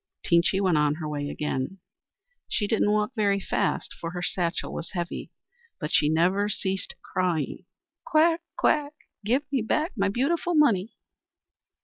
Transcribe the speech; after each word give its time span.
Teenchy 0.25 0.59
went 0.59 0.79
on 0.79 0.95
her 0.95 1.07
way 1.07 1.29
again. 1.29 1.77
She 2.49 2.65
didn't 2.65 2.89
walk 2.91 3.11
very 3.15 3.39
fast, 3.39 3.93
for 3.93 4.09
her 4.13 4.23
satchel 4.23 4.73
was 4.73 4.93
heavy; 4.93 5.31
but 5.79 5.91
she 5.93 6.09
never 6.09 6.49
ceased 6.49 6.95
crying: 7.13 7.65
"Quack! 8.03 8.41
quack! 8.57 8.93
Give 9.23 9.43
me 9.51 9.61
back 9.61 9.91
my 9.95 10.09
beautiful 10.09 10.55
money!" 10.55 10.95